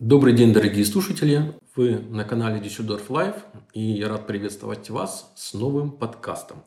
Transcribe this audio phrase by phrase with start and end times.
[0.00, 1.52] Добрый день, дорогие слушатели!
[1.76, 3.34] Вы на канале Дюссельдорф Лайв,
[3.74, 6.64] и я рад приветствовать вас с новым подкастом.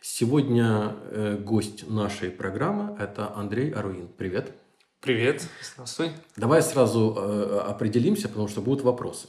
[0.00, 4.08] Сегодня э, гость нашей программы– это Андрей Аруин.
[4.08, 4.54] Привет!
[5.02, 6.12] Привет, здравствуй.
[6.38, 9.28] Давай сразу э, определимся, потому что будут вопросы.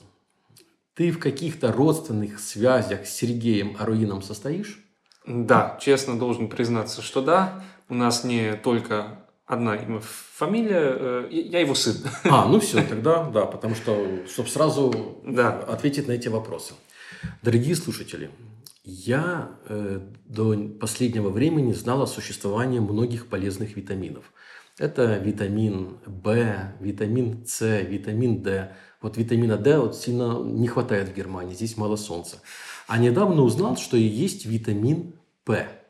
[0.93, 4.81] Ты в каких-то родственных связях с Сергеем Аруином состоишь?
[5.27, 7.61] Да, честно должен признаться, что да.
[7.89, 11.95] У нас не только одна имя, фамилия, э, я его сын.
[12.25, 15.59] А, ну все, тогда да, потому что, чтобы сразу да.
[15.59, 16.73] ответить на эти вопросы.
[17.41, 18.31] Дорогие слушатели,
[18.83, 24.25] я э, до последнего времени знал о существовании многих полезных витаминов.
[24.77, 28.75] Это витамин В, витамин С, витамин D.
[29.01, 32.41] Вот витамина D вот сильно не хватает в Германии, здесь мало солнца.
[32.87, 35.13] А недавно узнал, что и есть витамин
[35.45, 35.82] П.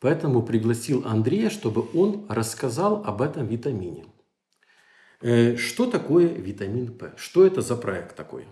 [0.00, 4.04] Поэтому пригласил Андрея, чтобы он рассказал об этом витамине.
[5.22, 7.12] Э, что такое витамин P?
[7.16, 8.46] Что это за проект такой?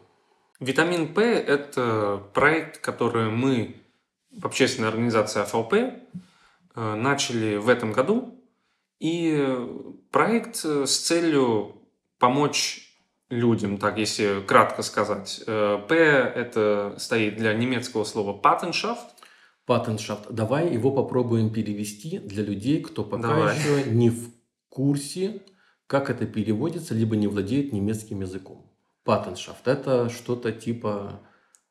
[0.61, 3.77] Витамин P – это проект, который мы
[4.31, 8.41] в общественной организации АФЛП э, начали в этом году.
[8.99, 9.47] И
[10.11, 11.77] проект э, с целью
[12.19, 12.81] помочь
[13.29, 15.43] людям, так если кратко сказать.
[15.47, 19.14] P – это стоит для немецкого слова «Patenschaft»,
[19.67, 20.31] Patenschaft.
[20.31, 23.57] Давай его попробуем перевести для людей, кто пока Давай.
[23.57, 24.31] еще не в
[24.69, 25.43] курсе,
[25.87, 28.71] как это переводится, либо не владеет немецким языком.
[29.05, 31.21] Паттеншафт– это что-то типа…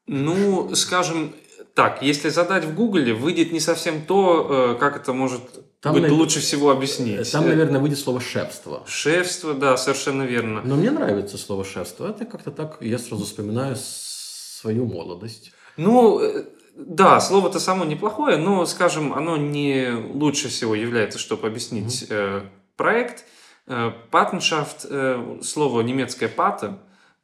[0.05, 1.33] Ну, скажем
[1.73, 5.41] так, если задать в Гугле, выйдет не совсем то, э, как это может
[5.81, 7.31] там, быть, лучше всего объяснить.
[7.31, 8.83] Там, наверное, выйдет слово «шефство».
[8.85, 10.61] Шефство, да, совершенно верно.
[10.63, 12.09] Но мне нравится слово «шефство».
[12.09, 15.51] Это как-то так, я сразу вспоминаю свою молодость.
[15.77, 22.03] Ну, э, да, слово-то само неплохое, но, скажем, оно не лучше всего является, чтобы объяснить
[22.09, 22.47] mm-hmm.
[22.75, 23.25] проект.
[23.67, 26.79] Э, Паттеншафт, э, слово немецкое пата,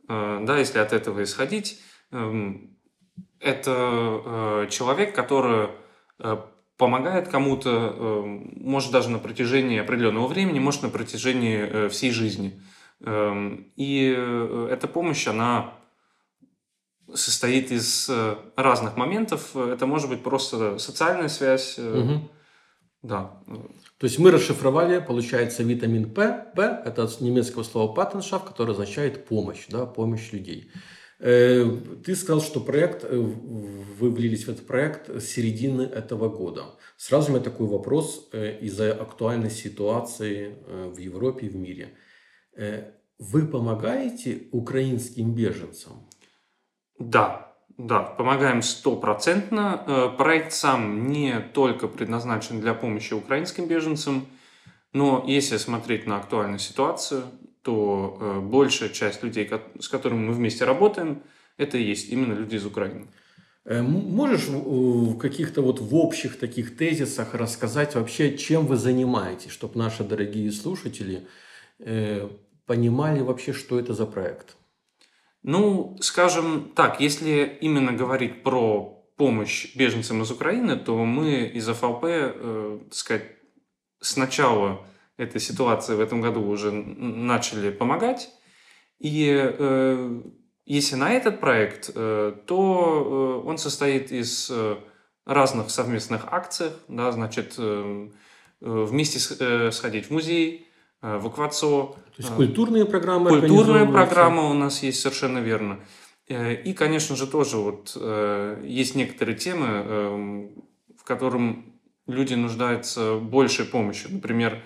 [0.07, 2.53] да, если от этого исходить, э,
[3.39, 5.69] это человек, который
[6.77, 12.61] помогает кому-то, может даже на протяжении определенного времени, может на протяжении всей жизни.
[13.01, 14.07] Э, и
[14.69, 15.73] эта помощь, она
[17.15, 19.55] состоит из э, разных моментов.
[19.55, 21.79] Это может быть просто социальная связь.
[21.79, 22.29] Угу.
[23.01, 23.41] Да.
[23.97, 26.51] То есть мы расшифровали, получается, витамин P.
[26.55, 30.71] P – это от немецкого слова «Patenschaft», которое означает помощь, да, помощь людей.
[31.19, 36.63] Ты сказал, что проект, вы влились в этот проект с середины этого года.
[36.97, 41.93] Сразу у меня такой вопрос из-за актуальной ситуации в Европе и в мире.
[43.17, 46.07] Вы помогаете украинским беженцам?
[46.99, 49.83] Да, да, помогаем стопроцентно.
[49.87, 54.27] Э, проект сам не только предназначен для помощи украинским беженцам,
[54.91, 57.23] но если смотреть на актуальную ситуацию,
[57.61, 59.49] то э, большая часть людей,
[59.79, 61.23] с которыми мы вместе работаем,
[61.55, 63.07] это и есть именно люди из Украины.
[63.63, 69.79] Э, можешь в каких-то вот в общих таких тезисах рассказать вообще, чем вы занимаетесь, чтобы
[69.79, 71.25] наши дорогие слушатели
[72.65, 74.58] понимали вообще, что это за проект?
[75.43, 82.03] Ну, скажем так, если именно говорить про помощь беженцам из Украины, то мы из АФЛП,
[82.03, 83.23] э, так сказать,
[84.01, 84.85] с начала
[85.17, 88.29] этой ситуации в этом году уже начали помогать.
[88.99, 90.21] И э,
[90.65, 94.77] если на этот проект, э, то э, он состоит из э,
[95.25, 98.09] разных совместных акций, да, значит, э,
[98.61, 100.68] э вместе с, э, сходить в музей,
[101.01, 101.95] в Аквацо.
[102.15, 105.79] То есть культурные программы Культурная программа у нас есть, совершенно верно.
[106.27, 110.51] Э, и, конечно же, тоже вот э, есть некоторые темы,
[110.97, 114.11] в котором люди нуждаются большей помощью.
[114.13, 114.61] Например,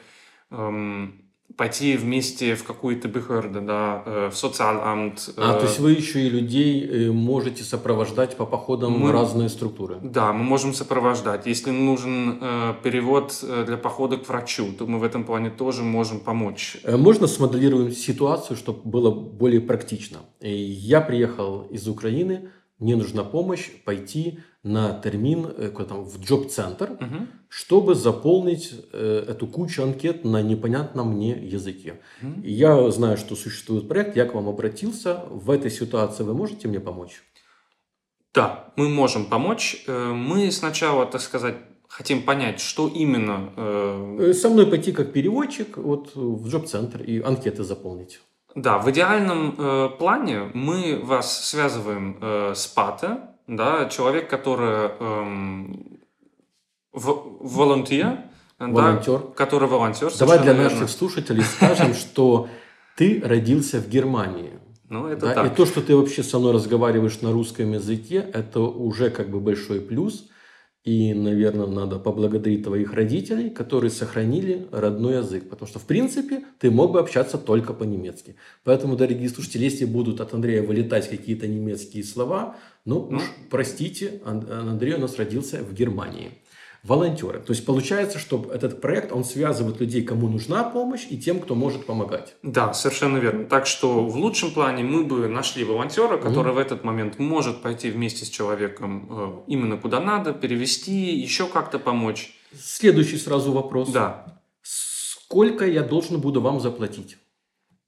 [0.49, 1.22] эм,
[1.57, 5.29] пойти вместе в какую-то бихерду, да, э, в социаламт.
[5.37, 9.97] А, то есть вы еще и людей э, можете сопровождать по походам мы, разные структуры?
[10.01, 11.45] Да, мы можем сопровождать.
[11.45, 15.83] Если нужен э, перевод э, для похода к врачу, то мы в этом плане тоже
[15.83, 16.77] можем помочь.
[16.87, 20.19] Можно смоделировать ситуацию, чтобы было более практично?
[20.41, 22.49] Я приехал из Украины,
[22.83, 27.27] мне нужна помощь пойти на термин э, там, в джоб-центр, угу.
[27.49, 32.01] чтобы заполнить э, эту кучу анкет на непонятном мне языке.
[32.21, 32.41] Угу.
[32.43, 35.23] И я знаю, что существует проект, я к вам обратился.
[35.29, 37.23] В этой ситуации вы можете мне помочь?
[38.33, 39.83] Да, мы можем помочь.
[39.87, 41.55] Э, мы сначала, так сказать,
[41.87, 43.53] хотим понять, что именно...
[43.55, 44.17] Э...
[44.19, 48.19] э со мной пойти как переводчик вот, в джоб-центр и анкеты заполнить.
[48.55, 55.99] Да, в идеальном э, плане мы вас связываем э, с ПАТа, да, человек, который эм,
[56.93, 58.19] волонтер,
[58.59, 59.19] волонтер.
[59.19, 60.11] Да, который волонтер.
[60.17, 60.69] Давай для верно.
[60.69, 62.47] наших слушателей скажем, что
[62.95, 64.51] Ты родился в Германии.
[64.89, 65.33] Ну, это да?
[65.33, 65.51] так.
[65.51, 69.39] И то, что ты вообще со мной разговариваешь на русском языке, это уже как бы
[69.39, 70.29] большой плюс.
[70.83, 75.49] И, наверное, надо поблагодарить твоих родителей, которые сохранили родной язык.
[75.49, 78.35] Потому что, в принципе, ты мог бы общаться только по-немецки.
[78.65, 84.21] Поэтому, дорогие слушатели, если будут от Андрея вылетать какие-то немецкие слова, ну, ну уж простите,
[84.25, 86.31] Андрей у нас родился в Германии
[86.83, 87.39] волонтеры.
[87.39, 91.55] То есть получается, что этот проект, он связывает людей, кому нужна помощь, и тем, кто
[91.55, 92.35] может помогать.
[92.43, 93.45] Да, совершенно верно.
[93.45, 97.61] Так что в лучшем плане мы бы нашли волонтера, который mm в этот момент может
[97.61, 102.33] пойти вместе с человеком э, именно куда надо, перевести, еще как-то помочь.
[102.55, 103.89] Следующий сразу вопрос.
[103.89, 104.39] Да.
[104.61, 107.17] Сколько я должен буду вам заплатить?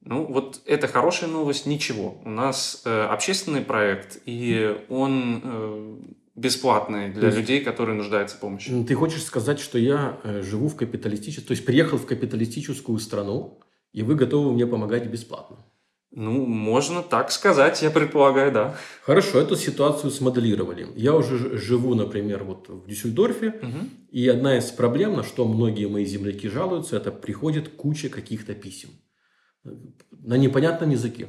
[0.00, 2.20] Ну, вот это хорошая новость, ничего.
[2.24, 5.96] У нас э, общественный проект, и он э,
[6.36, 8.84] бесплатные для есть, людей, которые нуждаются в помощи.
[8.84, 13.58] Ты хочешь сказать, что я э, живу в капиталистической, то есть приехал в капиталистическую страну,
[13.92, 15.56] и вы готовы мне помогать бесплатно?
[16.12, 18.76] Ну, можно так сказать, я предполагаю, да.
[19.02, 20.86] Хорошо, эту ситуацию смоделировали.
[20.94, 23.88] Я уже живу, например, вот в Дюссельдорфе, угу.
[24.10, 28.90] и одна из проблем, на что многие мои земляки жалуются, это приходит куча каких-то писем
[30.10, 31.28] на непонятном языке.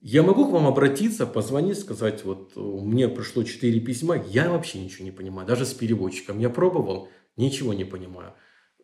[0.00, 5.04] Я могу к вам обратиться, позвонить, сказать, вот мне пришло 4 письма, я вообще ничего
[5.04, 6.38] не понимаю, даже с переводчиком.
[6.38, 8.34] Я пробовал, ничего не понимаю.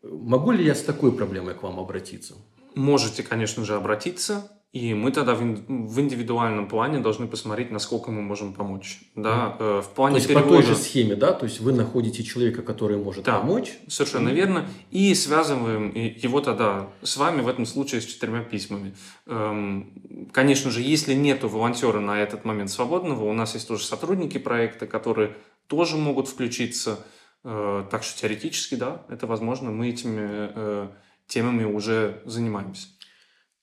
[0.02, 2.34] Могу ли я с такой проблемой к вам обратиться?
[2.74, 4.63] Можете, конечно же, обратиться.
[4.74, 9.02] И мы тогда в индивидуальном плане должны посмотреть, насколько мы можем помочь.
[9.14, 9.82] Да, mm.
[9.82, 10.48] в плане То есть перевода...
[10.48, 11.32] по той же схеме, да?
[11.32, 13.78] То есть вы находите человека, который может да, помочь.
[13.86, 14.34] Совершенно mm.
[14.34, 14.68] верно.
[14.90, 18.96] И связываем его тогда с вами в этом случае с четырьмя письмами.
[19.26, 19.92] Эм,
[20.32, 24.88] конечно же, если нет волонтера на этот момент свободного, у нас есть тоже сотрудники проекта,
[24.88, 25.36] которые
[25.68, 26.98] тоже могут включиться.
[27.44, 29.70] Э, так что теоретически, да, это возможно.
[29.70, 30.90] Мы этими
[31.26, 32.88] темами уже занимаемся.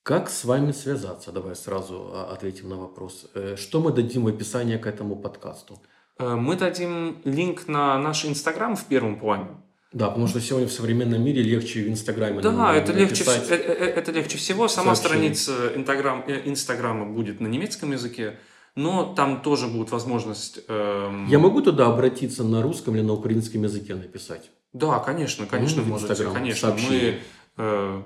[0.02, 1.30] Как с вами связаться?
[1.30, 3.26] Давай сразу а, ответим на вопрос.
[3.34, 5.80] Э, что мы дадим в описании к этому подкасту?
[6.18, 9.46] Э, мы дадим линк на наш Инстаграм в первом плане.
[9.92, 12.40] Да, потому что сегодня в современном мире легче в Инстаграме.
[12.40, 14.66] Да, это легче, это, это легче всего.
[14.66, 15.34] Сама сообщение.
[15.36, 18.40] страница Инстаграм, э, Инстаграма будет на немецком языке,
[18.74, 20.64] но там тоже будет возможность...
[20.66, 21.28] Эм...
[21.28, 24.50] Я могу туда обратиться на русском или на украинском языке написать?
[24.72, 26.24] Да, конечно, конечно, ну, можете.
[26.24, 27.12] Конечно, сообщение.
[27.12, 27.18] мы
[27.56, 28.02] Э,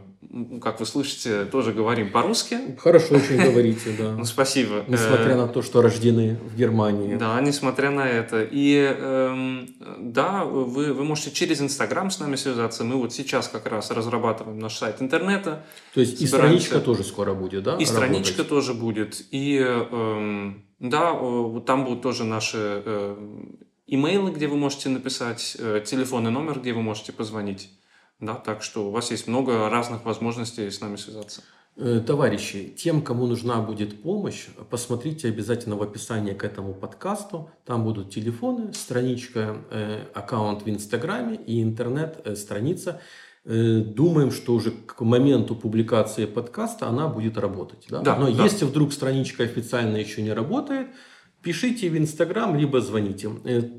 [0.60, 2.58] как вы слышите, тоже говорим по-русски.
[2.78, 4.12] Хорошо очень говорите, да.
[4.12, 4.84] Ну, спасибо.
[4.88, 7.16] Несмотря э, на то, что рождены в Германии.
[7.16, 8.42] Да, несмотря на это.
[8.42, 9.68] И эм,
[9.98, 12.84] да, вы, вы можете через Инстаграм с нами связаться.
[12.84, 15.64] Мы вот сейчас как раз разрабатываем наш сайт интернета.
[15.94, 17.76] То есть и страничка тоже скоро будет, да?
[17.76, 19.24] И страничка тоже будет.
[19.30, 21.12] И эм, да,
[21.66, 23.16] там будут тоже наши э,
[23.86, 27.70] имейлы, где вы можете написать, телефонный номер, где вы можете позвонить.
[28.20, 31.42] Да, так что у вас есть много разных возможностей с нами связаться.
[31.78, 37.50] Э, товарищи, тем, кому нужна будет помощь, посмотрите обязательно в описании к этому подкасту.
[37.66, 43.02] Там будут телефоны, страничка, э, аккаунт в Инстаграме и интернет-страница.
[43.44, 47.84] Э, думаем, что уже к моменту публикации подкаста она будет работать.
[47.90, 48.00] Да?
[48.00, 48.44] Да, Но да.
[48.44, 50.88] если вдруг страничка официально еще не работает,
[51.42, 53.28] пишите в Инстаграм, либо звоните.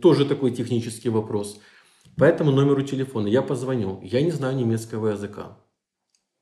[0.04, 1.60] Тоже такой технический вопрос–
[2.17, 3.99] по этому номеру телефона я позвоню.
[4.03, 5.57] Я не знаю немецкого языка.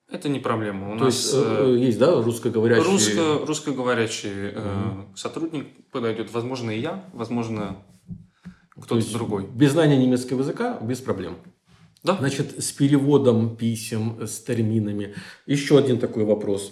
[0.10, 0.94] Это не проблема.
[0.94, 2.90] У То нас есть, э, э, есть, да, русскоговорящий...
[2.90, 6.32] Русско, русскоговорящий э, сотрудник подойдет.
[6.32, 7.84] Возможно, и я, возможно,
[8.80, 9.48] кто-то другой.
[9.48, 11.38] Без знания немецкого языка без проблем.
[12.04, 12.16] Да.
[12.20, 15.16] Значит, с переводом писем, с терминами.
[15.46, 16.72] Еще один такой вопрос.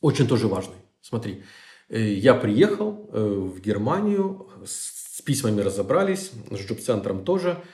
[0.00, 0.76] Очень тоже важный.
[1.00, 1.42] Смотри,
[1.88, 7.58] я приехал в Германию, с письмами разобрались, с джоб-центром тоже–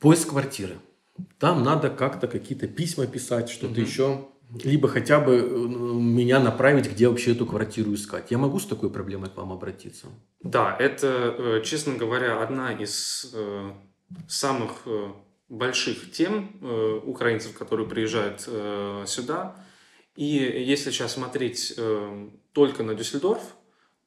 [0.00, 0.78] Поиск квартиры.
[1.38, 3.80] Там надо как-то какие-то письма писать, что-то угу.
[3.82, 4.28] еще.
[4.64, 8.30] Либо хотя бы э, меня направить, где вообще эту квартиру искать.
[8.30, 10.08] Я могу с такой проблемой к вам обратиться?
[10.42, 13.70] Да, это, э, честно говоря, одна из э,
[14.26, 14.88] самых
[15.48, 16.60] больших тем
[17.04, 18.40] украинцев, которые приезжают
[19.08, 19.56] сюда.
[20.14, 21.76] И если сейчас смотреть
[22.52, 23.42] только на Дюссельдорф,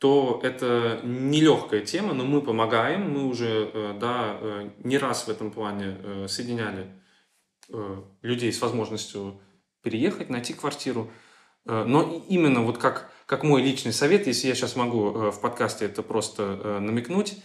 [0.04, 5.30] то это нелегкая тема, но мы помогаем, мы уже э, да, э, не раз в
[5.30, 6.88] этом плане э, соединяли
[8.22, 9.40] людей с возможностью
[9.82, 11.10] переехать, найти квартиру.
[11.64, 16.04] Но именно вот как, как мой личный совет, если я сейчас могу в подкасте это
[16.04, 17.42] просто намекнуть,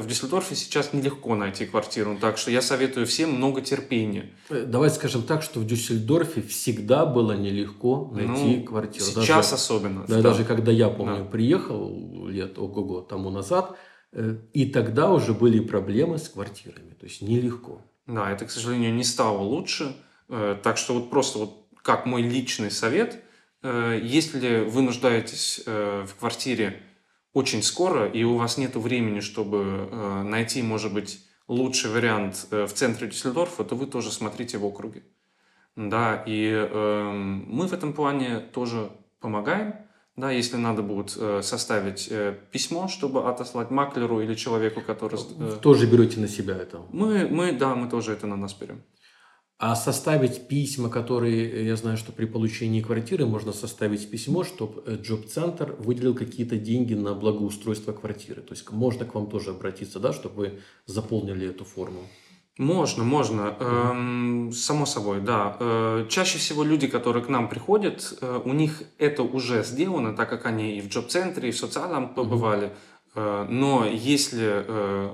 [0.00, 4.30] в Дюссельдорфе сейчас нелегко найти квартиру, так что я советую всем много терпения.
[4.48, 9.04] Э, давай скажем так, что в Дюссельдорфе всегда было нелегко найти ну, квартиру.
[9.04, 10.04] Сейчас даже, особенно.
[10.06, 10.22] Да, да.
[10.22, 11.24] Даже когда я, помню, да.
[11.24, 13.76] приехал лет ого-го тому назад,
[14.12, 17.80] э, и тогда уже были проблемы с квартирами, то есть нелегко.
[18.06, 19.96] Да, это, к сожалению, не стало лучше,
[20.28, 23.22] э, так что вот просто вот как мой личный совет,
[23.62, 26.82] если вы нуждаетесь в квартире
[27.36, 29.58] очень скоро, и у вас нет времени, чтобы
[29.90, 35.02] э, найти, может быть, лучший вариант в центре Дюссельдорфа, то вы тоже смотрите в округе.
[35.76, 38.90] Да, и э, мы в этом плане тоже
[39.20, 39.74] помогаем.
[40.16, 45.20] Да, если надо будет э, составить э, письмо, чтобы отослать маклеру или человеку, который...
[45.38, 46.80] Э, тоже берете на себя это?
[46.90, 48.80] Мы, мы, да, мы тоже это на нас берем.
[49.58, 55.76] А составить письма, которые, я знаю, что при получении квартиры можно составить письмо, чтобы джоб-центр
[55.78, 58.42] выделил какие-то деньги на благоустройство квартиры.
[58.42, 60.52] То есть можно к вам тоже обратиться, да, чтобы вы
[60.84, 62.00] заполнили эту форму.
[62.58, 63.54] Можно, можно.
[63.60, 65.56] Эм, само собой, да.
[65.60, 70.30] Э, чаще всего люди, которые к нам приходят, э, у них это уже сделано, так
[70.30, 72.72] как они и в джоб-центре, и в социальном побывали.
[73.14, 75.10] Э, но если э,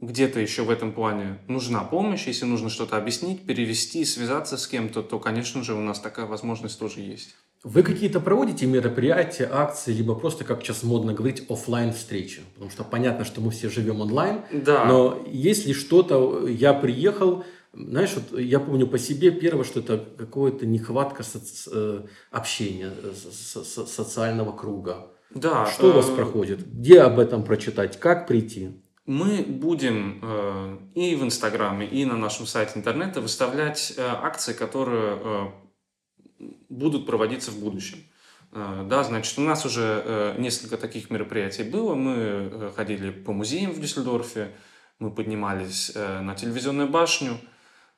[0.00, 5.02] где-то еще в этом плане нужна помощь, если нужно что-то объяснить, перевести, связаться с кем-то,
[5.02, 7.34] то, конечно же, у нас такая возможность тоже есть.
[7.64, 12.42] Вы какие-то проводите мероприятия, акции, либо просто, как сейчас модно говорить, офлайн встречи?
[12.54, 14.84] Потому что понятно, что мы все живем онлайн, да.
[14.84, 20.66] но если что-то, я приехал, знаешь, вот я помню по себе первое, что это какая-то
[20.66, 21.70] нехватка соци...
[21.72, 25.08] Э, общения, со со социального круга.
[25.34, 25.66] Да.
[25.66, 26.66] Что у вас э, проходит?
[26.66, 27.98] Где об этом прочитать?
[27.98, 28.80] Как прийти?
[29.06, 35.18] Мы будем э, и в Инстаграме, и на нашем сайте интернета выставлять э, акции, которые
[35.20, 37.98] э, будут проводиться в будущем.
[38.52, 41.94] Да, значит, у нас уже несколько таких мероприятий было.
[41.94, 44.52] Мы ходили по музеям в Дюссельдорфе,
[44.98, 47.38] мы поднимались на телевизионную башню,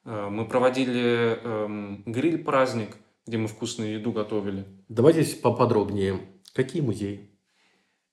[0.05, 2.97] мы проводили э, гриль-праздник,
[3.27, 4.65] где мы вкусную еду готовили.
[4.88, 6.21] Давайте поподробнее.
[6.55, 7.31] Какие музеи?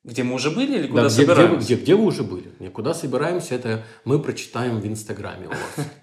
[0.05, 1.57] Где мы уже были или куда да, где, собираемся?
[1.57, 2.51] Где, где, где вы уже были?
[2.59, 5.87] Не, куда собираемся, это мы прочитаем в Инстаграме у вас.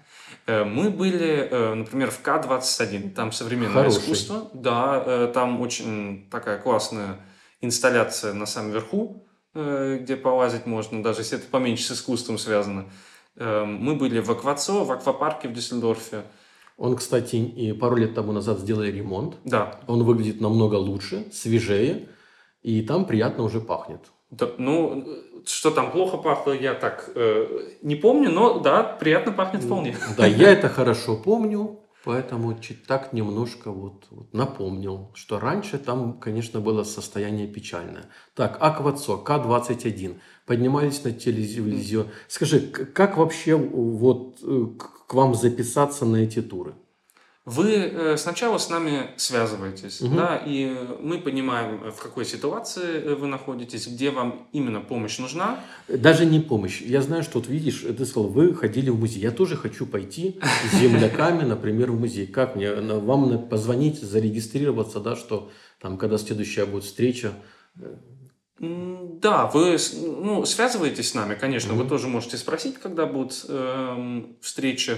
[0.45, 3.99] Э, мы были, э, например, в К-21, там современное Хороший.
[3.99, 4.49] искусство.
[4.53, 7.21] Да, э, там очень такая классная
[7.61, 12.89] инсталляция на самом верху, где полазить можно, даже если это поменьше с искусством связано.
[13.37, 16.23] Мы были в Аквацо, в аквапарке в Дюссельдорфе.
[16.75, 19.37] Он, кстати, и пару лет тому назад сделали ремонт.
[19.45, 19.79] Да.
[19.87, 22.09] Он выглядит намного лучше, свежее
[22.63, 23.99] и там приятно уже пахнет.
[24.31, 25.05] Да, ну,
[25.45, 29.95] что там плохо пахло, я так э, не помню, но да, приятно пахнет вполне.
[30.17, 36.61] Да, я это хорошо помню, поэтому так немножко вот, вот напомнил, что раньше там, конечно,
[36.61, 38.05] было состояние печальное.
[38.33, 40.15] Так, Аквацо, К-21,
[40.47, 42.07] поднимались на телевизию.
[42.27, 44.65] Скажи, как вообще вот э,
[45.07, 46.73] к вам записаться на эти туры?
[47.45, 50.15] Вы э, сначала с нами связываетесь, угу.
[50.15, 55.59] да, и мы понимаем, в какой ситуации э, вы находитесь, где вам именно помощь нужна.
[55.89, 56.79] Даже не помощь.
[56.79, 59.19] Я знаю, что вот видишь, ты сказал, вы ходили в музей.
[59.19, 60.39] Я тоже хочу пойти
[60.71, 62.27] с земляками, например, в музей.
[62.27, 62.73] Как мне?
[62.73, 67.33] Вам позвонить, зарегистрироваться, да, что там, когда следующая будет встреча,
[68.57, 71.73] да, вы ну, связываетесь с нами, конечно.
[71.73, 71.83] Угу.
[71.83, 74.97] Вы тоже можете спросить, когда будет э, встреча.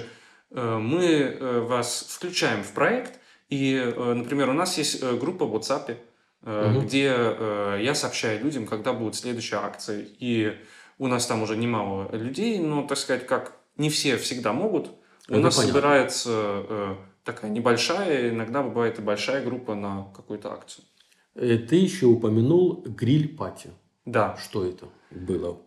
[0.51, 5.55] Э, мы э, вас включаем в проект, и, э, например, у нас есть группа в
[5.55, 5.97] WhatsApp,
[6.41, 6.81] угу.
[6.81, 10.05] где я сообщаю людям, когда будет следующая акция.
[10.19, 10.53] И
[10.99, 14.91] у нас там уже немало людей, но, так сказать, как не все всегда могут.
[15.27, 15.73] Это у нас понятно.
[15.73, 20.85] собирается такая небольшая, иногда бывает и большая группа на какую-то акцию.
[21.33, 23.71] Ты еще упомянул гриль-пати.
[24.05, 24.37] Да.
[24.37, 25.59] Что это было?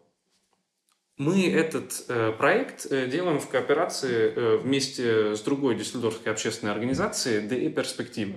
[1.18, 7.48] Мы этот э, проект э, делаем в кооперации э, вместе с другой Дюссельдорфской общественной организацией
[7.48, 8.37] ДИ «Перспективы».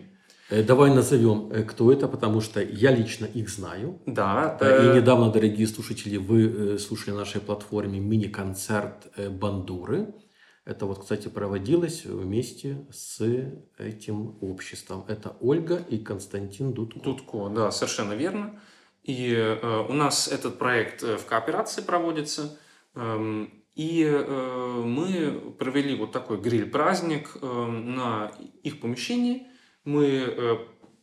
[0.49, 4.01] Давай назовем, кто это, потому что я лично их знаю.
[4.05, 4.57] Да.
[4.59, 10.13] И недавно, дорогие слушатели, вы слушали на нашей платформе мини-концерт «Бандуры».
[10.65, 13.21] Это вот, кстати, проводилось вместе с
[13.77, 15.05] этим обществом.
[15.07, 16.99] Это Ольга и Константин Дудко.
[16.99, 18.59] Дудко, да, совершенно верно.
[19.05, 19.57] И
[19.87, 22.57] у нас этот проект в кооперации проводится.
[22.95, 28.31] Эм, и э, мы провели вот такой гриль-праздник эм, на
[28.63, 29.47] их помещении.
[29.85, 30.57] Мы э,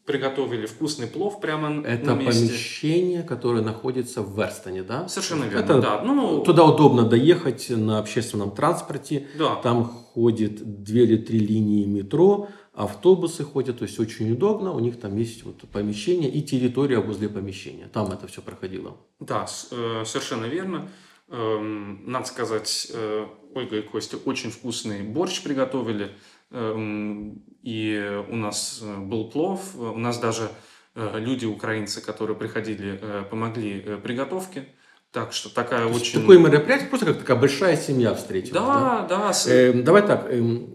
[0.09, 2.45] приготовили вкусный плов прямо Это на месте.
[2.45, 5.09] Это помещение, которое находится в Верстоне, да?
[5.09, 6.03] Совершенно верно, Это, да.
[6.03, 9.27] Ну, туда удобно доехать на общественном транспорте.
[9.39, 9.57] Да.
[9.57, 14.73] Там ходит две или три линии метро, автобусы ходят, то есть очень удобно.
[14.73, 17.89] У них там есть вот помещение и территория возле помещения.
[17.93, 18.97] Там это все проходило.
[19.21, 20.89] Да, э, совершенно верно.
[21.31, 26.17] Эм, надо сказать, э, Ольга и Костя очень вкусный борщ приготовили.
[26.51, 29.75] Эм, и у нас э, был плов.
[29.77, 30.49] У нас даже
[30.95, 34.69] э, люди, украинцы, которые приходили, помогли приготовке.
[35.11, 36.21] Так что такая очень...
[36.21, 38.53] Такое мероприятие, просто как такая большая семья встретилась.
[38.53, 39.33] Да, да.
[39.33, 39.33] да.
[39.47, 40.67] Э, давай так, э,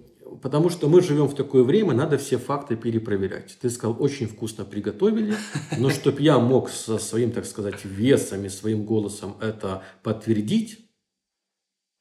[0.43, 3.57] Потому что мы живем в такое время, надо все факты перепроверять.
[3.62, 5.35] Ты сказал, очень вкусно приготовили,
[5.77, 10.79] но чтобы я мог со своим, так сказать, весом и своим голосом это подтвердить,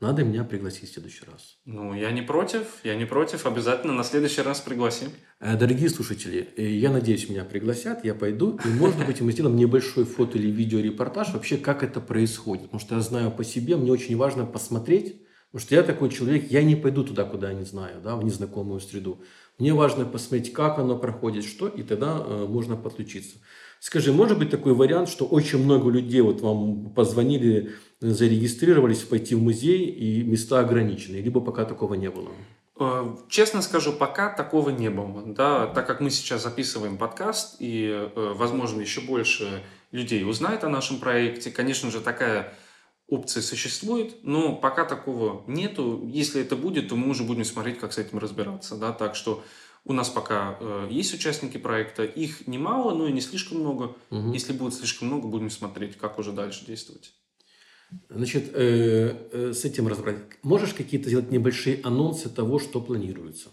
[0.00, 1.58] надо меня пригласить в следующий раз.
[1.64, 5.11] Ну, я не против, я не против, обязательно на следующий раз пригласим.
[5.38, 9.54] Э, дорогие слушатели, э, я надеюсь, меня пригласят, я пойду, и, может быть, мы сделаем
[9.54, 12.64] небольшой фото- или видеорепортаж вообще, как это происходит.
[12.64, 15.22] Потому что я знаю по себе, мне очень важно посмотреть,
[15.52, 18.25] потому что я такой человек, я не пойду туда, куда я не знаю, да, в
[18.25, 19.21] незнакомую среду.
[19.59, 23.37] Мне важно посмотреть, как оно проходит, что, и тогда э, можно подключиться.
[23.78, 29.42] Скажи, может быть такой вариант, что очень много людей вот вам позвонили зарегистрировались пойти в
[29.42, 32.30] музей и места ограничены, либо пока такого не было?
[32.80, 35.23] Э, честно скажу, пока такого не было.
[35.26, 40.71] Да, так как мы сейчас записываем подкаст, и, э, возможно, еще больше людей узнает о
[40.71, 42.54] нашем проекте, конечно же, такая
[43.12, 46.02] опция существует, но пока такого нету.
[46.07, 48.76] Если это будет, то мы уже будем смотреть, как с этим разбираться.
[48.76, 48.92] Да?
[48.92, 49.45] Так что
[49.85, 53.97] у нас пока э, есть участники проекта, их немало, но и не слишком много.
[54.11, 54.33] Угу.
[54.33, 57.12] Если будет слишком много, будем смотреть, как уже дальше действовать.
[58.09, 60.16] Значит, э, э, с этим разобрать.
[60.42, 63.50] Можешь какие-то сделать небольшие анонсы того, что планируется?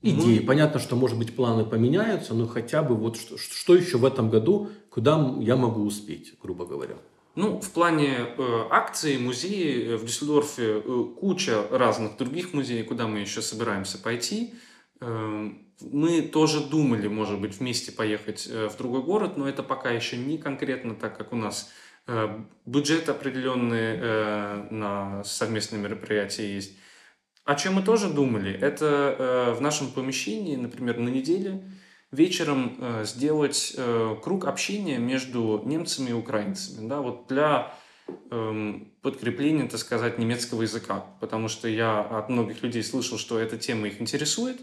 [0.00, 0.40] Идеи.
[0.40, 0.46] Мы...
[0.46, 4.30] Понятно, что, может быть, планы поменяются, но хотя бы вот что, что еще в этом
[4.30, 6.96] году, куда я могу успеть, грубо говоря.
[7.36, 13.06] Ну, в плане э, акций, музеи э, в Дюссельдорфе э, куча разных других музеев, куда
[13.06, 14.54] мы еще собираемся пойти.
[15.00, 19.90] Э, мы тоже думали, может быть, вместе поехать э, в другой город, но это пока
[19.90, 21.70] еще не конкретно так, как у нас
[22.12, 26.76] Э, бюджет определенный э, на совместные мероприятия есть.
[27.44, 31.62] О чем мы тоже думали, это э, в нашем помещении, например, на неделе
[32.12, 33.76] вечером сделать
[34.22, 36.88] круг общения между немцами и украинцами.
[36.88, 37.72] Да, вот для
[38.30, 41.04] эм, подкрепления, так сказать, немецкого языка.
[41.20, 44.60] Потому что я от многих людей слышал, что эта тема их интересует.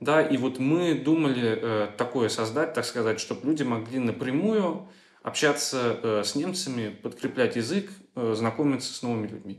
[0.00, 4.88] Да, и вот мы думали такое создать, так сказать, чтобы люди могли напрямую
[5.24, 9.58] общаться э, с немцами, подкреплять язык, э, знакомиться с новыми людьми.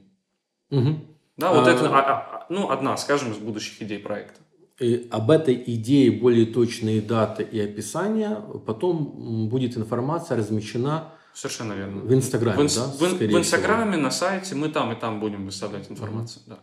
[0.70, 1.00] Угу.
[1.38, 1.72] Да, вот а...
[1.72, 4.40] это а, а, ну, одна, скажем, из будущих идей проекта.
[4.80, 12.02] И об этой идее более точные даты и описания, потом будет информация размещена Совершенно верно.
[12.02, 12.76] В Инстаграме, в, инс...
[12.76, 12.86] да?
[12.86, 14.04] В, в Инстаграме, всего.
[14.04, 16.60] на сайте, мы там и там будем выставлять информацию, mm да.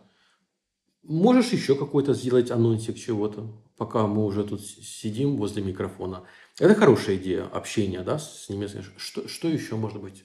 [1.03, 6.23] Можешь еще какой-то сделать анонсик чего-то, пока мы уже тут сидим возле микрофона?
[6.57, 8.83] Это хорошая идея общения да, с немецкими.
[8.97, 10.23] Что, что еще может быть?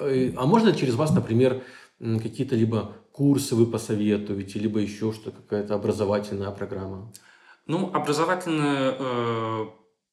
[0.00, 1.62] Э, а можно через вас, например,
[1.98, 7.12] какие-то либо курсы вы посоветуете, либо еще что, какая-то образовательная программа?
[7.66, 9.66] Ну, образовательная э,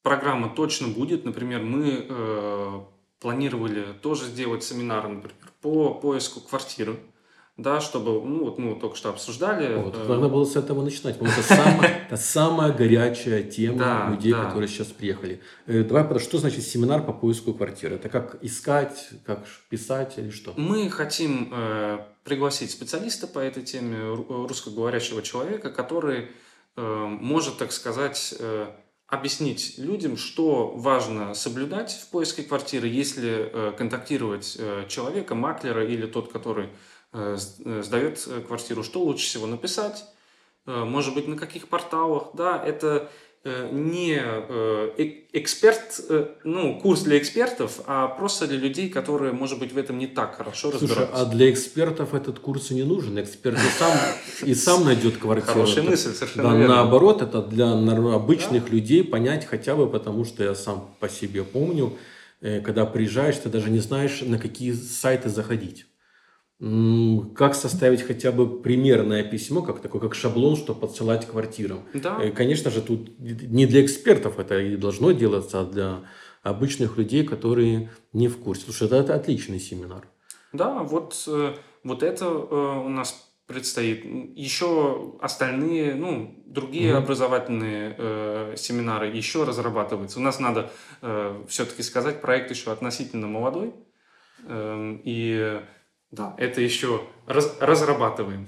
[0.03, 1.25] программа точно будет.
[1.25, 2.79] Например, мы э,
[3.19, 6.97] планировали тоже сделать семинары, например, по поиску квартиры
[7.57, 9.81] да, чтобы, ну, вот мы только что обсуждали.
[9.81, 10.07] Вот, э...
[10.07, 11.53] Надо было с этого начинать, потому что
[12.05, 15.41] это самая, горячая тема людей, которые сейчас приехали.
[15.65, 17.95] Э, давай, что значит семинар по поиску квартиры?
[17.95, 20.53] Это как искать, как писать или что?
[20.55, 23.97] Мы хотим э, пригласить специалиста по этой теме,
[24.29, 26.29] русскоговорящего человека, который
[26.77, 28.67] может, так сказать, э,
[29.07, 36.05] объяснить людям, что важно соблюдать в поиске квартиры, если э, контактировать э, человека, маклера или
[36.05, 36.69] тот, который
[37.13, 40.05] Э, э, сдает э, квартиру, что лучше всего написать,
[40.65, 43.09] может быть, на каких порталах, да, это
[43.71, 44.21] не
[45.33, 46.01] эксперт,
[46.43, 50.35] ну, курс для экспертов, а просто для людей, которые, может быть, в этом не так
[50.35, 51.21] хорошо Слушай, разбираются.
[51.21, 53.19] а для экспертов этот курс и не нужен.
[53.19, 53.97] Эксперт и сам,
[54.43, 55.53] и сам найдет квартиру.
[55.53, 56.75] Хорошая мысль, совершенно да, верно.
[56.75, 58.71] Наоборот, это для обычных да.
[58.71, 61.93] людей понять хотя бы, потому что я сам по себе помню,
[62.41, 65.85] когда приезжаешь, ты даже не знаешь, на какие сайты заходить
[66.59, 71.83] как составить хотя бы примерное письмо, как такой, как шаблон, что подсылать квартирам.
[71.93, 72.23] Да.
[72.23, 76.01] И, конечно же, тут не для экспертов это и должно делаться, а для
[76.41, 78.63] обычных людей, которые не в курсе.
[78.65, 80.07] Слушай, это, это отличный семинар.
[80.51, 84.03] Да, вот, э, вот это э, у нас предстоит.
[84.35, 90.19] Еще остальные, ну, другие mm образовательные э, семинары еще разрабатываются.
[90.19, 93.73] У нас надо э, все-таки сказать, проект еще относительно молодой.
[94.45, 95.61] Э, и
[96.11, 98.47] да, это еще раз, разрабатываем.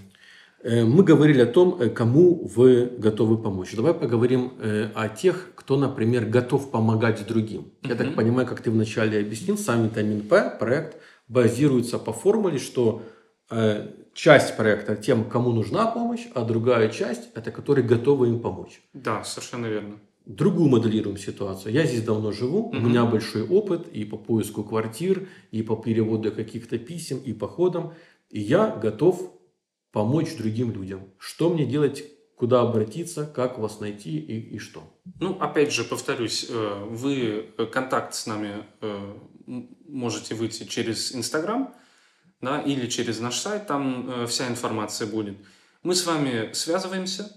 [0.62, 3.74] Э, мы говорили о том, э, кому вы готовы помочь.
[3.76, 7.72] Давай поговорим э, о тех, кто, например, готов помогать другим.
[7.84, 13.04] Я так понимаю, как ты вначале объяснил, сам витамин П проект базируется по формуле, что
[14.14, 18.82] часть проекта тем, кому нужна помощь, а другая часть это которые готовы им помочь.
[18.94, 19.96] Да, совершенно верно
[20.30, 21.74] другую моделируем ситуацию.
[21.74, 22.78] Я здесь давно живу, угу.
[22.78, 27.48] у меня большой опыт и по поиску квартир, и по переводу каких-то писем, и по
[27.48, 27.94] ходам.
[28.30, 29.34] И я готов
[29.92, 31.02] помочь другим людям.
[31.18, 32.04] Что мне делать,
[32.36, 34.84] куда обратиться, как вас найти и, и что.
[35.20, 39.14] Ну, опять же, повторюсь, э, вы контакт с нами э,
[39.88, 41.74] можете выйти через Инстаграм
[42.40, 45.38] да, или через наш сайт, там э, вся информация будет.
[45.82, 47.32] Мы с вами связываемся,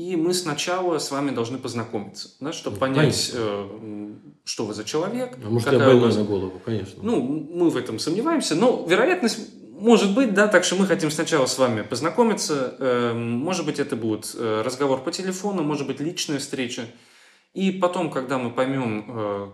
[0.00, 4.12] и мы сначала с вами должны познакомиться, да, чтобы ну, понять, э,
[4.44, 5.36] что вы за человек.
[5.44, 6.16] А может, я больной вас...
[6.16, 7.02] на голову, конечно.
[7.02, 11.44] Ну, мы в этом сомневаемся, но вероятность может быть, да, так что мы хотим сначала
[11.44, 12.76] с вами познакомиться.
[12.78, 16.86] Э, может быть, это будет э, разговор по телефону, может быть, личная встреча.
[17.52, 19.50] И потом, когда мы поймем, э,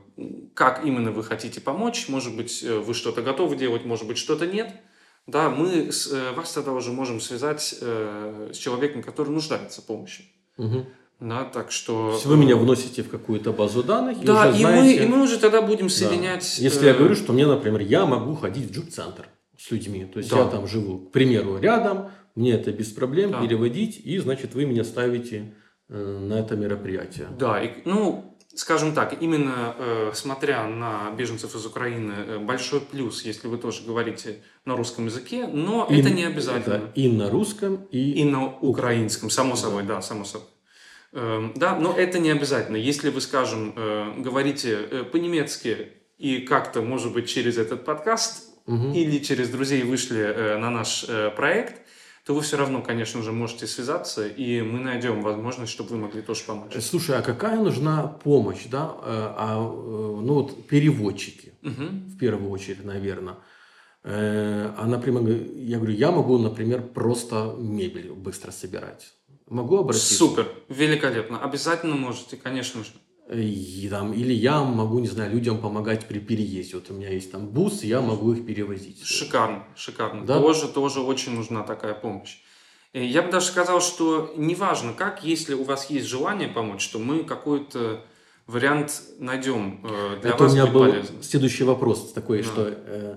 [0.55, 4.47] как именно вы хотите помочь, может быть, э, вы что-то готовы делать, может быть, что-то
[4.47, 4.73] нет,
[5.27, 10.36] да, мы с, вас тогда уже можем связать с человеком, который нуждается в помощи.
[10.59, 10.87] Угу.
[11.21, 12.11] Да, так что...
[12.11, 15.01] То есть вы меня вносите в какую-то базу данных, да, и, уже и, знаете...
[15.01, 16.57] мы, и мы уже тогда будем соединять...
[16.59, 16.63] Да.
[16.63, 16.89] Если э...
[16.89, 19.27] я говорю, что мне, например, я могу ходить в джоб-центр
[19.59, 20.41] с людьми, то есть да.
[20.41, 23.41] я там живу, к примеру, рядом, мне это без проблем да.
[23.41, 25.55] переводить, и, значит, вы меня ставите
[25.89, 27.29] э, на это мероприятие.
[27.39, 33.23] Да, и, ну, скажем так, именно э, смотря на беженцев из Украины, э, большой плюс,
[33.23, 36.79] если вы тоже говорите на русском языке, но и, это не обязательно.
[36.79, 39.57] Да, и на русском, и, и на украинском, само да.
[39.57, 40.49] собой, да, само собой.
[41.13, 42.77] Э, да, но это не обязательно.
[42.77, 48.93] Если вы, скажем, э, говорите э, по-немецки и как-то, может быть, через этот подкаст угу.
[48.93, 51.86] или через друзей вышли э, на наш э, проект,
[52.27, 56.23] то вы все равно, конечно же, можете связаться, и мы найдем возможность, чтобы вы могли
[56.23, 56.73] тоже помочь.
[56.81, 58.97] Слушай, а какая нужна помощь, да?
[59.01, 61.85] Э, а, ну вот переводчики, угу.
[61.85, 63.37] в первую очередь, наверное.
[64.03, 65.23] А, например,
[65.55, 69.15] я говорю, я могу, например, просто мебель быстро собирать.
[69.49, 70.15] Могу обратиться?
[70.15, 71.41] Супер, великолепно.
[71.41, 72.91] Обязательно можете, конечно же.
[73.33, 76.77] И, там, или я могу, не знаю, людям помогать при переезде.
[76.77, 79.05] Вот у меня есть там бус, я могу их перевозить.
[79.05, 80.25] Шикарно, шикарно.
[80.25, 80.39] Да?
[80.41, 82.39] Тоже, тоже очень нужна такая помощь.
[82.93, 87.25] Я бы даже сказал, что неважно как, если у вас есть желание помочь, то мы
[87.25, 88.05] какой-то
[88.47, 91.23] вариант найдем э, для Это вас у меня был полезно.
[91.23, 92.45] следующий вопрос такой, да.
[92.45, 93.17] что э,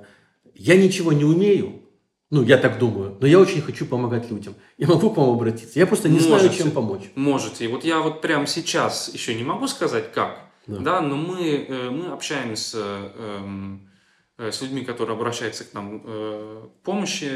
[0.56, 1.84] я ничего не умею,
[2.32, 3.18] ну, я так думаю.
[3.20, 4.54] Но я очень хочу помогать людям.
[4.78, 5.80] Я могу к вам обратиться.
[5.80, 7.12] Я просто не можете, знаю, чем помочь.
[7.15, 7.68] Можете.
[7.68, 10.39] Вот я вот прямо сейчас еще не могу сказать, как.
[10.68, 12.78] Да, да но мы, э, мы общаемся
[13.15, 13.89] эм,
[14.38, 17.32] э, с людьми, которые обращаются к нам э, к помощи.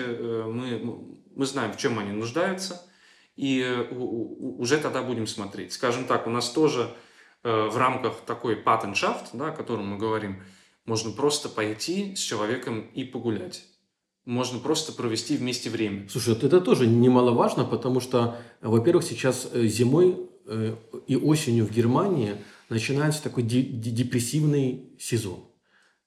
[0.47, 2.85] Мы, мы знаем, в чем они нуждаются.
[3.35, 5.73] И уже тогда будем смотреть.
[5.73, 6.93] Скажем так, у нас тоже
[7.41, 10.43] в рамках такой патеншафт, да, о котором мы говорим,
[10.85, 13.72] можно просто пойти с человеком и погулять
[14.25, 16.07] можно просто провести вместе время.
[16.09, 20.75] Слушай, это тоже немаловажно, потому что, во-первых, сейчас э, зимой э,
[21.07, 22.35] и осенью в Германии
[22.69, 25.39] начинается такой депрессивный сезон.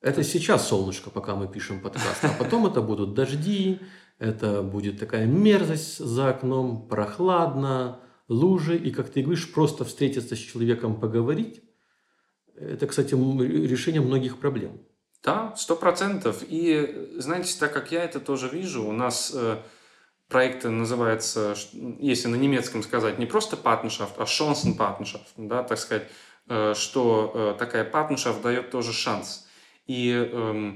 [0.01, 3.81] Это сейчас солнышко, пока мы пишем подкаст, а потом это будут дожди,
[4.19, 10.39] это будет такая мерзость за окном, прохладно, лужи, и, как ты говоришь, просто встретиться с
[10.39, 11.63] человеком, поговорить,
[12.55, 14.81] это, кстати, решение многих проблем.
[15.27, 16.45] Да, сто процентов.
[16.49, 19.57] И, знаете, так как я это тоже вижу, у нас э,
[20.29, 21.57] проекты называются,
[21.99, 26.09] если на немецком сказать, не просто partnerschaft, а Chancenpartnerschaft, да, так сказать,
[26.49, 29.49] э, что э, такая partnerschaft дает тоже шанс.
[29.89, 30.73] И э,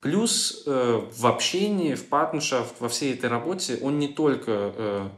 [0.00, 5.08] плюс э, в общении, в partnerschaft, во всей этой работе, он не только э,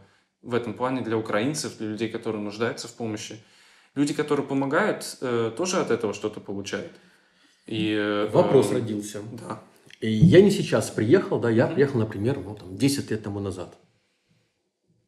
[0.43, 3.41] в этом плане для украинцев, для людей, которые нуждаются в помощи.
[3.95, 6.91] Люди, которые помогают, э, тоже от этого что-то получают.
[7.69, 9.21] И, э, Вопрос э, родился.
[9.33, 9.63] Да.
[10.01, 13.77] И я не сейчас приехал, да, я приехал, например, ну, там, 10 лет тому назад.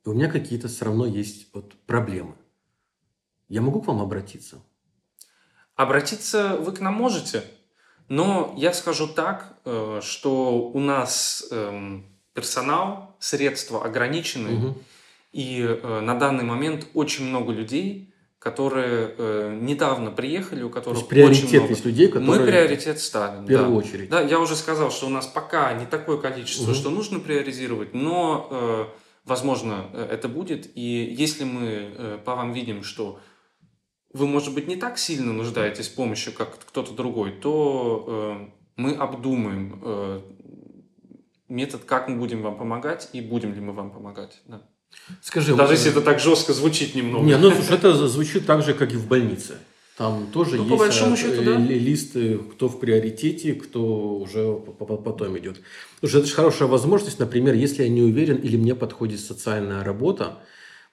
[0.04, 2.34] И у меня какие-то все равно есть вот проблемы.
[3.48, 4.62] Я могу к вам обратиться?
[5.74, 7.42] Обратиться вы к нам можете,
[8.08, 14.78] но я скажу так, э, что у нас эм, персонал, средства ограничены, угу.
[15.32, 18.09] и э, на данный момент очень много людей,
[18.40, 21.72] которые э, недавно приехали, у которых То есть очень много.
[21.72, 22.40] есть людей, которые...
[22.40, 23.44] Мы приоритет ставим.
[23.44, 23.76] В первую да.
[23.76, 24.08] очередь.
[24.08, 26.74] Да, я уже сказал, что у нас пока не такое количество, угу.
[26.74, 28.84] что нужно приоризировать, но, э,
[29.26, 30.74] возможно, э, это будет.
[30.74, 33.20] И если мы э, по вам видим, что
[34.14, 38.94] вы, может быть, не так сильно нуждаетесь в помощи, как кто-то другой, то э, мы
[38.94, 40.20] обдумаем э,
[41.50, 44.40] метод, как мы будем вам помогать и будем ли мы вам помогать.
[44.46, 44.62] Да.
[45.22, 47.24] Скажи, Даже если это так жестко звучит немного.
[47.24, 49.58] Не, ну это звучит так же, как и в больнице.
[49.96, 51.58] Там тоже ну, есть по большому счету, да?
[51.58, 55.60] листы, кто в приоритете, кто уже потом идет.
[55.98, 60.38] Слушай, это же хорошая возможность, например, если я не уверен или мне подходит социальная работа,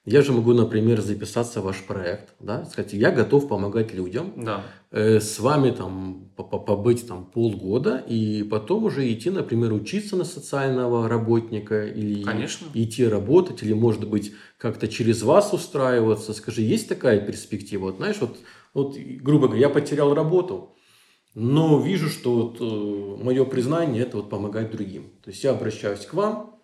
[0.04, 4.34] я же могу, например, записаться в ваш проект, да, сказать, я готов помогать людям.
[4.36, 4.64] Да.
[4.98, 11.08] Э, с вами там побыть там полгода и потом уже идти, например, учиться на социального
[11.08, 12.68] работника или Конечно.
[12.74, 16.34] идти работать, или, может быть, как-то через вас устраиваться.
[16.34, 17.86] Скажи, есть такая перспектива?
[17.86, 18.38] Вот, знаешь, вот,
[18.74, 20.76] вот грубо говоря, я потерял работу,
[21.36, 25.12] но вижу, что вот, э, мое признание– это вот помогать другим.
[25.24, 26.60] То есть я обращаюсь к вам,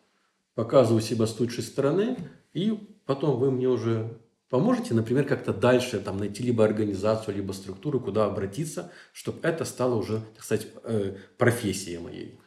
[0.55, 2.17] показываю себя с лучшей стороны,
[2.53, 4.17] и потом вы мне уже
[4.53, 9.95] поможете, например, как-то дальше там, найти либо организацию, либо структуру, куда обратиться, чтобы это стало
[9.95, 12.39] уже, так сказать, э, профессией моей.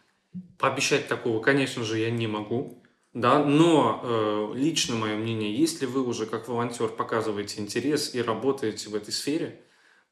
[0.57, 2.81] Пообещать такого, конечно же, я не могу.
[3.12, 8.88] Да, но э, лично мое мнение, если вы уже как волонтер показываете интерес и работаете
[8.88, 9.62] в этой сфере,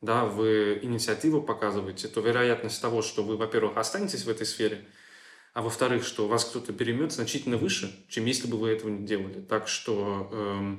[0.01, 4.85] да, вы инициативу показываете, то вероятность того, что вы, во-первых, останетесь в этой сфере,
[5.53, 9.41] а во-вторых, что вас кто-то перемет, значительно выше, чем если бы вы этого не делали.
[9.43, 10.77] Так что э,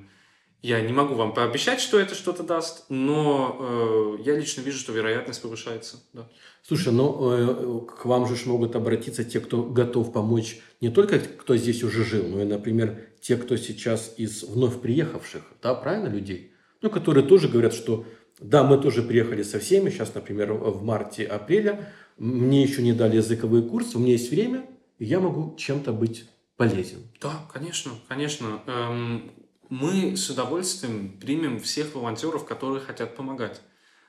[0.65, 4.93] я не могу вам пообещать, что это что-то даст, но э, я лично вижу, что
[4.93, 5.97] вероятность повышается.
[6.11, 6.27] Да.
[6.63, 11.55] Слушай, ну э, к вам же могут обратиться те, кто готов помочь, не только кто
[11.55, 16.51] здесь уже жил, но и, например, те, кто сейчас из вновь приехавших, да, правильно, людей?
[16.81, 18.05] Ну, которые тоже говорят, что
[18.39, 23.61] да, мы тоже приехали со всеми, сейчас, например, в марте-апреле, мне еще не дали языковые
[23.61, 24.65] курсы, у меня есть время,
[24.97, 26.25] и я могу чем-то быть
[26.57, 27.03] полезен.
[27.21, 28.61] Да, конечно, конечно.
[28.65, 29.31] Эм,
[29.79, 33.61] мы с удовольствием примем всех волонтеров, которые хотят помогать.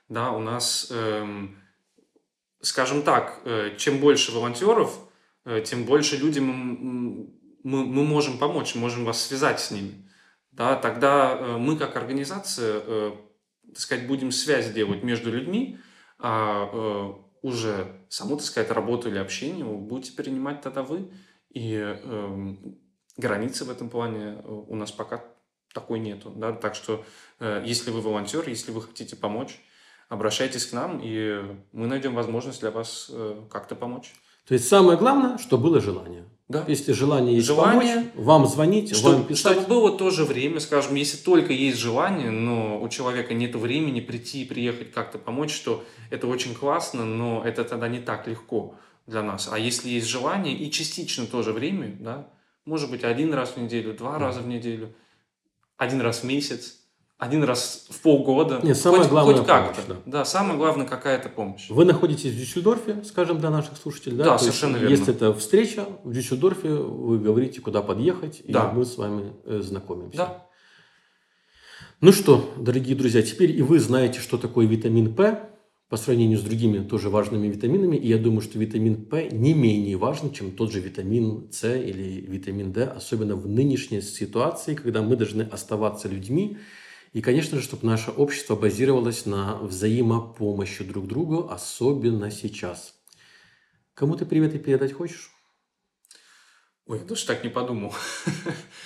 [0.08, 1.58] Да, у нас, эм,
[2.60, 4.96] скажем так, э, чем больше волонтеров,
[5.44, 6.46] э, тем больше людям
[7.64, 10.08] мы, мы, можем помочь, можем вас связать с ними.
[10.52, 13.12] Да, тогда э, мы как организация э,
[13.68, 15.78] так сказать, будем связь делать между людьми,
[16.18, 21.10] а э, уже саму, так сказать, работу или общение будете принимать тогда вы.
[21.50, 22.54] И э,
[23.16, 25.24] границы в этом плане э, у нас пока
[25.76, 26.32] такой нету.
[26.34, 26.52] Да?
[26.52, 27.04] Так что,
[27.38, 29.60] э, если вы волонтер, если вы хотите помочь,
[30.08, 34.12] обращайтесь к нам, и мы найдем возможность для вас э, как-то помочь.
[34.48, 36.24] То есть самое главное, что было желание.
[36.48, 36.64] Да.
[36.68, 39.58] Если желание есть желание, помочь, вам звонить, что, вам писать.
[39.58, 44.42] Чтобы было тоже время, скажем, если только есть желание, но у человека нет времени прийти
[44.42, 48.76] и приехать как-то помочь, что это очень классно, но это тогда не так легко
[49.08, 49.48] для нас.
[49.52, 52.28] А если есть желание и частично тоже время, да,
[52.64, 54.94] может быть один раз в неделю, два раза в неделю,
[55.76, 56.76] один раз в месяц,
[57.18, 58.60] один раз в полгода.
[58.62, 59.80] Нет, самое хоть, главное хоть как-то.
[59.88, 59.96] Да.
[60.04, 61.70] да, самое главное какая-то помощь.
[61.70, 64.24] Вы находитесь в Дюссельдорфе, скажем, для наших слушателей, да?
[64.24, 64.94] Да, совершенно есть, верно.
[64.94, 68.70] Если это встреча в Дюссельдорфе, вы говорите, куда подъехать, да.
[68.70, 70.18] и мы с вами э, знакомимся.
[70.18, 70.46] Да.
[72.02, 75.48] Ну что, дорогие друзья, теперь и вы знаете, что такое витамин П
[75.88, 77.96] по сравнению с другими тоже важными витаминами.
[77.96, 82.20] И я думаю, что витамин П не менее важен, чем тот же витамин С или
[82.20, 86.58] витамин D, особенно в нынешней ситуации, когда мы должны оставаться людьми,
[87.12, 92.94] и, конечно же, чтобы наше общество базировалось на взаимопомощи друг другу, особенно сейчас.
[93.94, 95.30] Кому ты приветы передать хочешь?
[96.86, 97.94] Ой, я даже так не подумал.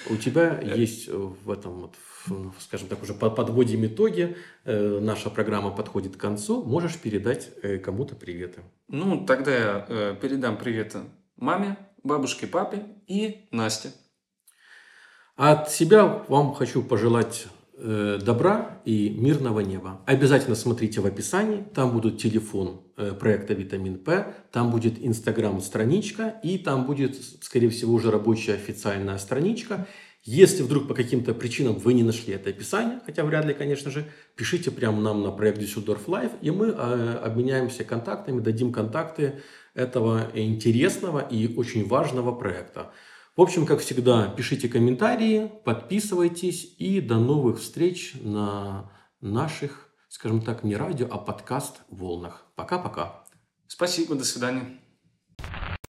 [0.08, 1.94] У тебя есть в этом, вот,
[2.58, 4.36] скажем так, уже подводим итоги.
[4.64, 6.62] Э, наша программа подходит к концу.
[6.62, 8.60] Можешь передать э, кому-то приветы.
[8.88, 11.00] Ну, тогда я э, передам приветы
[11.36, 13.90] маме, бабушке, папе и Насте.
[15.36, 17.46] От себя вам хочу пожелать
[17.82, 20.02] добра и мирного неба.
[20.04, 22.82] Обязательно смотрите в описании, там будет телефон
[23.18, 29.86] проекта «Витамин П», там будет инстаграм-страничка и там будет, скорее всего, уже рабочая официальная страничка.
[30.22, 34.06] Если вдруг по каким-то причинам вы не нашли это описание, хотя вряд ли, конечно же,
[34.36, 39.40] пишите прямо нам на проект Düsseldorf Live, и мы э, обменяемся контактами, дадим контакты
[39.72, 42.92] этого интересного и очень важного проекта.
[43.34, 50.64] В общем, как всегда, пишите комментарии, подписывайтесь и до новых встреч на наших, скажем так,
[50.64, 52.44] не радио, а подкаст волнах.
[52.56, 53.24] Пока-пока.
[53.66, 54.80] Спасибо, до свидания.